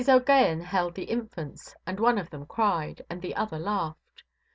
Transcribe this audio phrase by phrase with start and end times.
[0.07, 4.23] OʼGaghan held the infants, and one of them cried, and the other laughed.